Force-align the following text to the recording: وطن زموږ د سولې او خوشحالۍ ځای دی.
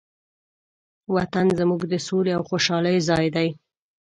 وطن 1.15 1.47
زموږ 1.59 1.81
د 1.91 1.93
سولې 2.07 2.31
او 2.37 2.43
خوشحالۍ 2.49 2.97
ځای 3.09 3.25
دی. 3.35 3.49